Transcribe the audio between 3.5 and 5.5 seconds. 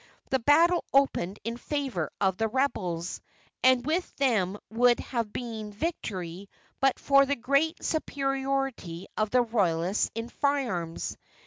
and with them would have